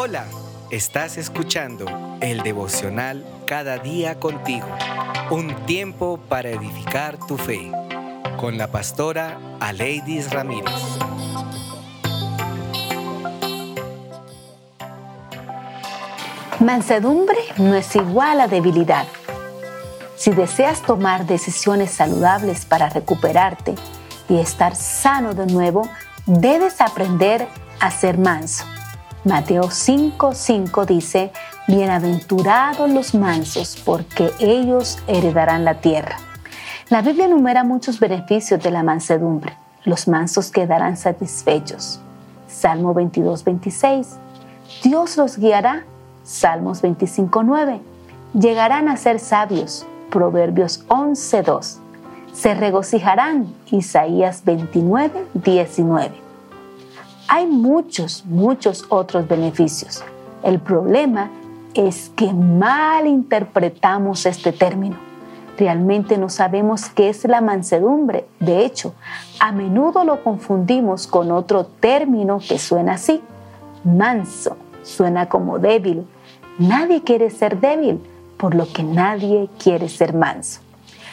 [0.00, 0.26] Hola,
[0.70, 1.84] estás escuchando
[2.20, 4.68] el devocional Cada día contigo,
[5.28, 7.72] un tiempo para edificar tu fe,
[8.38, 10.72] con la pastora Aleidis Ramírez.
[16.60, 19.08] Mansedumbre no es igual a debilidad.
[20.14, 23.74] Si deseas tomar decisiones saludables para recuperarte
[24.28, 25.90] y estar sano de nuevo,
[26.24, 27.48] debes aprender
[27.80, 28.64] a ser manso.
[29.28, 31.32] Mateo 5:5 5 dice,
[31.66, 36.16] Bienaventurados los mansos, porque ellos heredarán la tierra.
[36.88, 39.52] La Biblia enumera muchos beneficios de la mansedumbre.
[39.84, 42.00] Los mansos quedarán satisfechos.
[42.46, 44.16] Salmo 22:26.
[44.82, 45.84] Dios los guiará.
[46.24, 47.82] Salmos 25:9.
[48.32, 49.84] Llegarán a ser sabios.
[50.08, 51.80] Proverbios 11:2.
[52.32, 53.52] Se regocijarán.
[53.70, 56.27] Isaías 29:19
[57.28, 60.02] hay muchos, muchos otros beneficios.
[60.42, 61.30] El problema
[61.74, 64.96] es que mal interpretamos este término.
[65.58, 68.26] Realmente no sabemos qué es la mansedumbre.
[68.40, 68.94] De hecho,
[69.40, 73.20] a menudo lo confundimos con otro término que suena así.
[73.84, 74.56] Manso.
[74.82, 76.06] Suena como débil.
[76.58, 78.00] Nadie quiere ser débil,
[78.38, 80.60] por lo que nadie quiere ser manso.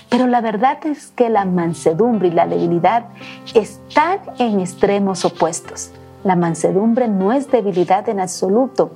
[0.10, 3.08] Pero la verdad es que la mansedumbre y la debilidad
[3.54, 5.92] están en extremos opuestos.
[6.26, 8.90] La mansedumbre no es debilidad en absoluto.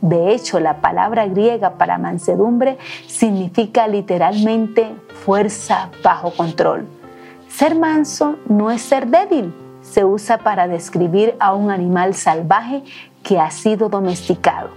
[0.00, 6.86] De hecho, la palabra griega para mansedumbre significa literalmente fuerza bajo control.
[7.50, 9.52] Ser manso no es ser débil.
[9.82, 12.82] Se usa para describir a un animal salvaje
[13.22, 14.70] que ha sido domesticado.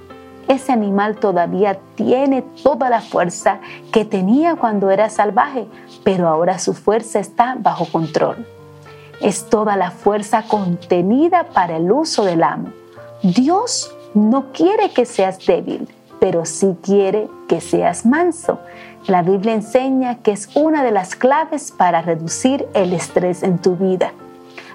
[0.49, 3.59] Ese animal todavía tiene toda la fuerza
[3.93, 5.67] que tenía cuando era salvaje,
[6.03, 8.45] pero ahora su fuerza está bajo control
[9.23, 12.69] es toda la fuerza contenida para el uso del amo.
[13.23, 15.87] Dios no quiere que seas débil,
[16.19, 18.59] pero sí quiere que seas manso.
[19.07, 23.77] La Biblia enseña que es una de las claves para reducir el estrés en tu
[23.77, 24.11] vida.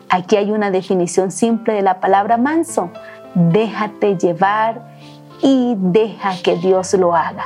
[0.09, 2.91] Aquí hay una definición simple de la palabra manso.
[3.35, 4.81] Déjate llevar
[5.43, 7.45] y deja que Dios lo haga.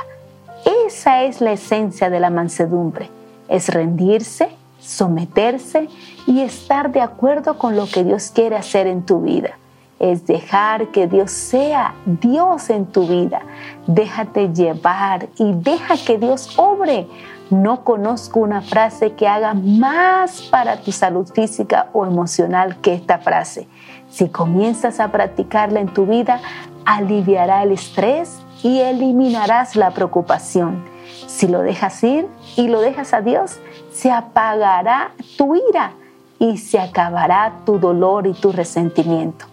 [0.87, 3.09] Esa es la esencia de la mansedumbre.
[3.49, 4.49] Es rendirse,
[4.83, 5.87] someterse
[6.27, 9.57] y estar de acuerdo con lo que Dios quiere hacer en tu vida.
[9.99, 13.41] Es dejar que Dios sea Dios en tu vida.
[13.87, 17.07] Déjate llevar y deja que Dios obre.
[17.49, 23.19] No conozco una frase que haga más para tu salud física o emocional que esta
[23.19, 23.67] frase.
[24.09, 26.41] Si comienzas a practicarla en tu vida,
[26.85, 30.92] aliviará el estrés y eliminarás la preocupación.
[31.33, 33.57] Si lo dejas ir y lo dejas a Dios,
[33.91, 35.93] se apagará tu ira
[36.37, 39.45] y se acabará tu dolor y tu resentimiento.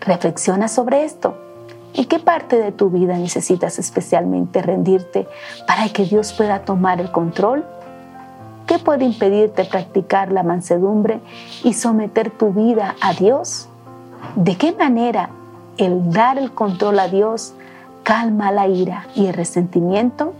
[0.00, 1.36] Reflexiona sobre esto.
[1.92, 5.28] ¿En qué parte de tu vida necesitas especialmente rendirte
[5.66, 7.66] para que Dios pueda tomar el control?
[8.66, 11.20] ¿Qué puede impedirte practicar la mansedumbre
[11.62, 13.68] y someter tu vida a Dios?
[14.36, 15.28] ¿De qué manera
[15.76, 17.52] el dar el control a Dios
[18.04, 20.32] calma la ira y el resentimiento?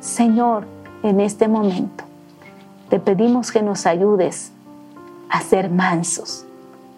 [0.00, 0.64] Señor,
[1.02, 2.04] en este momento
[2.88, 4.52] te pedimos que nos ayudes
[5.28, 6.44] a ser mansos,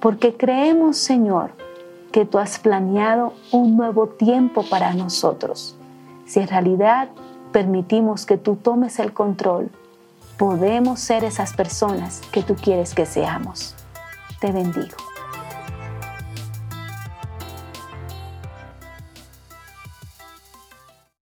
[0.00, 1.52] porque creemos, Señor,
[2.12, 5.76] que tú has planeado un nuevo tiempo para nosotros.
[6.26, 7.08] Si en realidad
[7.52, 9.70] permitimos que tú tomes el control,
[10.38, 13.74] podemos ser esas personas que tú quieres que seamos.
[14.40, 15.09] Te bendigo.